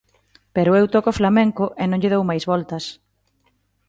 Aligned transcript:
Pero 0.55 0.71
eu 0.79 0.85
toco 0.95 1.11
flamenco 1.19 1.65
e 1.81 1.83
non 1.87 1.99
lle 2.01 2.13
dou 2.13 2.23
máis 2.29 2.43
voltas. 2.51 2.85